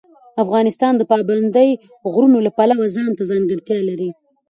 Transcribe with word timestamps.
افغانستان 0.43 0.93
د 0.97 1.01
پابندی 1.11 1.69
غرونه 2.11 2.37
د 2.43 2.47
پلوه 2.57 2.85
ځانته 2.95 3.23
ځانګړتیا 3.31 3.79
لري. 3.89 4.09